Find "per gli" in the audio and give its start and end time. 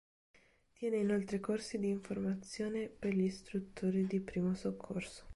2.89-3.25